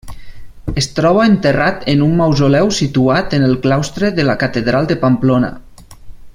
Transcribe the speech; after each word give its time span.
Es 0.81 0.87
troba 0.99 1.25
enterrat 1.31 1.85
en 1.93 2.01
un 2.07 2.15
mausoleu 2.21 2.71
situat 2.79 3.37
en 3.39 3.47
el 3.51 3.55
claustre 3.67 4.13
de 4.21 4.29
la 4.31 4.39
catedral 4.45 4.93
de 4.93 4.99
Pamplona. 5.05 5.57